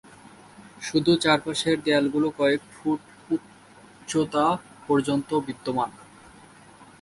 শুধু 0.81 1.11
চারপাশের 1.15 1.77
দেয়ালগুলো 1.85 2.27
কয়েক 2.39 2.61
ফুট 2.73 3.01
উচ্চতা 3.31 4.45
পর্যন্ত 4.87 5.29
বিদ্যমান। 5.47 5.89